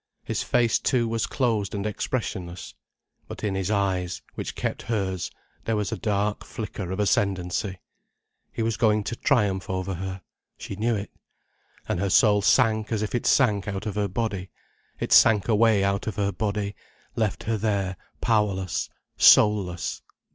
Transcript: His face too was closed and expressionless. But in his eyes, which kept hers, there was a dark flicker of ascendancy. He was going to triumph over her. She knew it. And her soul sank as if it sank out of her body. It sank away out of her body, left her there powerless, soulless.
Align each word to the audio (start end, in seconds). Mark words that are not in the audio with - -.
His 0.23 0.41
face 0.41 0.79
too 0.79 1.07
was 1.07 1.27
closed 1.27 1.75
and 1.75 1.85
expressionless. 1.85 2.73
But 3.27 3.43
in 3.43 3.53
his 3.53 3.69
eyes, 3.69 4.23
which 4.33 4.55
kept 4.55 4.81
hers, 4.81 5.29
there 5.65 5.75
was 5.75 5.91
a 5.91 5.95
dark 5.95 6.43
flicker 6.43 6.89
of 6.89 6.99
ascendancy. 6.99 7.79
He 8.51 8.63
was 8.63 8.77
going 8.77 9.03
to 9.03 9.15
triumph 9.15 9.69
over 9.69 9.93
her. 9.93 10.23
She 10.57 10.75
knew 10.75 10.95
it. 10.95 11.11
And 11.87 11.99
her 11.99 12.09
soul 12.09 12.41
sank 12.41 12.91
as 12.91 13.03
if 13.03 13.13
it 13.13 13.27
sank 13.27 13.67
out 13.67 13.85
of 13.85 13.93
her 13.93 14.07
body. 14.07 14.49
It 14.99 15.11
sank 15.13 15.47
away 15.47 15.83
out 15.83 16.07
of 16.07 16.15
her 16.15 16.31
body, 16.31 16.75
left 17.15 17.43
her 17.43 17.57
there 17.57 17.95
powerless, 18.21 18.89
soulless. 19.17 20.01